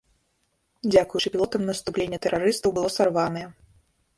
[0.91, 3.45] Дзякуючы пілотам наступленне тэрарыстаў было сарванае.